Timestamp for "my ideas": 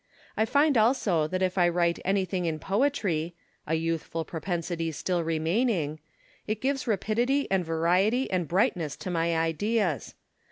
9.11-10.15